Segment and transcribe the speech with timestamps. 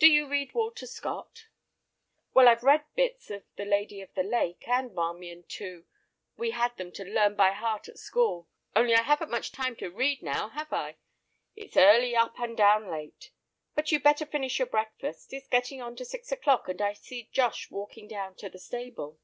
[0.00, 1.46] Do you read Walter Scott?"
[2.34, 5.84] "Well, I've read bits of the Lady of the Lake and Marmion too.
[6.36, 8.48] We had them to learn by heart at school.
[8.74, 10.96] Only I haven't much time to read now, have I?
[11.54, 13.30] It's early up and down late.
[13.76, 17.28] But you'd better finish your breakfast; it's getting on to six o'clock, and I see
[17.30, 19.20] Josh walking down to the stable."